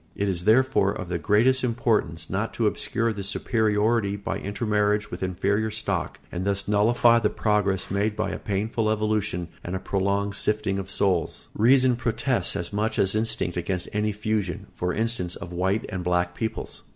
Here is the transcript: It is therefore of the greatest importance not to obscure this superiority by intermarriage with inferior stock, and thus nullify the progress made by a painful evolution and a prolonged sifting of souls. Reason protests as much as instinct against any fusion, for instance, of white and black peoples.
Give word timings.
It 0.15 0.27
is 0.27 0.45
therefore 0.45 0.93
of 0.93 1.09
the 1.09 1.19
greatest 1.19 1.63
importance 1.63 2.27
not 2.27 2.55
to 2.55 2.65
obscure 2.65 3.13
this 3.13 3.29
superiority 3.29 4.15
by 4.15 4.39
intermarriage 4.39 5.11
with 5.11 5.21
inferior 5.21 5.69
stock, 5.69 6.19
and 6.31 6.43
thus 6.43 6.67
nullify 6.67 7.19
the 7.19 7.29
progress 7.29 7.91
made 7.91 8.15
by 8.15 8.31
a 8.31 8.39
painful 8.39 8.89
evolution 8.89 9.49
and 9.63 9.75
a 9.75 9.79
prolonged 9.79 10.33
sifting 10.33 10.79
of 10.79 10.89
souls. 10.89 11.49
Reason 11.55 11.95
protests 11.97 12.55
as 12.55 12.73
much 12.73 12.97
as 12.97 13.13
instinct 13.13 13.57
against 13.57 13.89
any 13.93 14.11
fusion, 14.11 14.65
for 14.73 14.91
instance, 14.91 15.35
of 15.35 15.53
white 15.53 15.85
and 15.89 16.03
black 16.03 16.33
peoples. 16.33 16.81